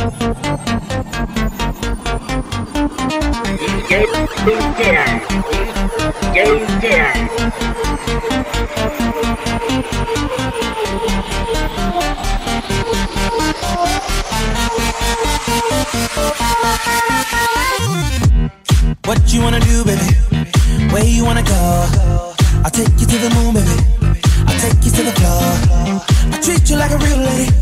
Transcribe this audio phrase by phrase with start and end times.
[0.00, 0.14] What
[19.34, 20.00] you wanna do, baby?
[20.92, 21.90] Where you wanna go?
[22.64, 23.68] I'll take you to the moon, baby.
[24.46, 25.42] I'll take you to the floor.
[26.32, 27.52] I treat you like a real lady,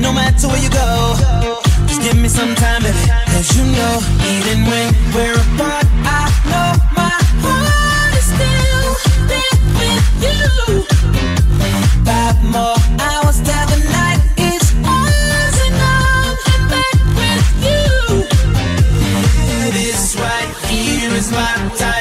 [0.00, 1.65] no matter where you go.
[1.96, 2.98] Just give me some time, baby.
[3.32, 8.96] Cause you know, even when we're apart, I know my heart is still
[9.30, 10.84] there with you.
[12.04, 16.36] Five more hours till the night is ours, and I'm
[16.68, 17.88] back with you.
[19.72, 21.95] This right here is my time.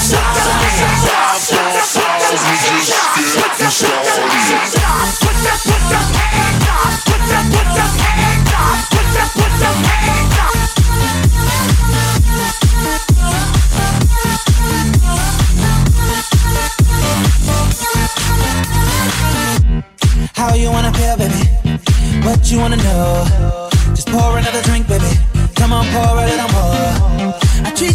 [0.00, 0.29] Stop!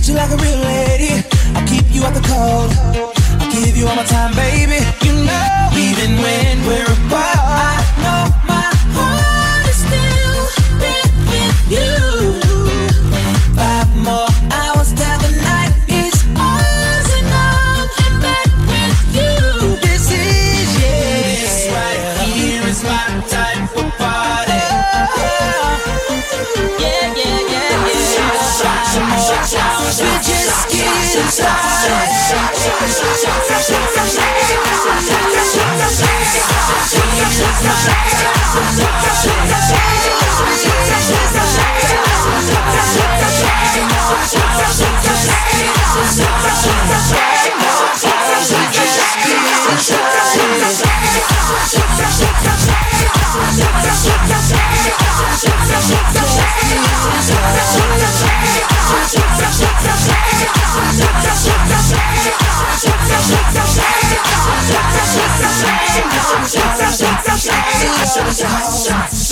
[0.06, 1.24] treat you like a real lady.
[1.56, 2.72] I keep you out the cold.
[3.42, 4.80] I give you all my time, baby.
[5.02, 6.85] You know, even when we're
[45.56, 45.75] Yeah.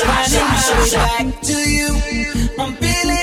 [0.06, 1.89] Running my way back to you.
[2.60, 3.22] I'm feeling.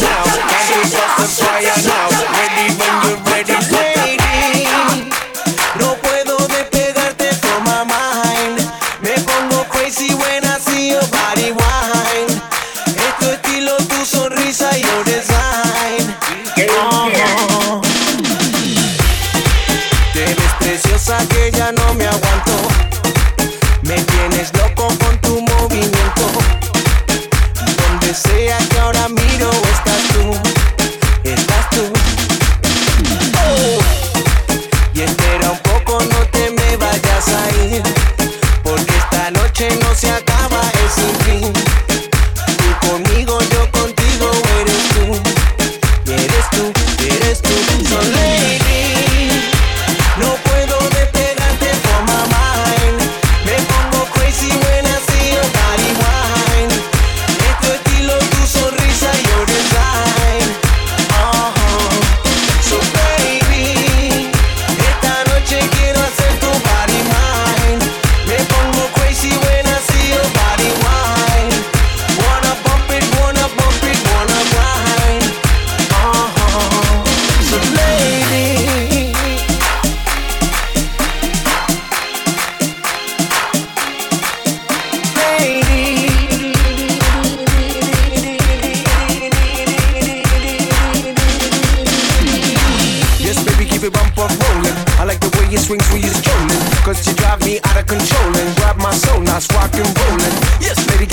[0.00, 2.27] Now, can't you just fire now?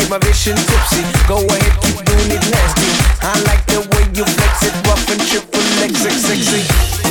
[0.05, 1.01] Get my vision tipsy.
[1.27, 2.89] Go ahead, keep doing it nasty.
[3.25, 7.04] I like the way you flex it, rough and triple X, sexy.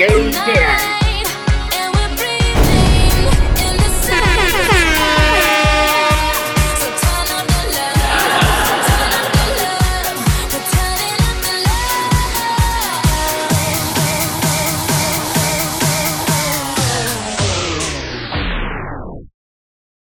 [0.00, 0.69] Go.